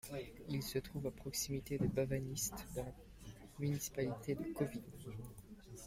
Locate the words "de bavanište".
1.77-2.65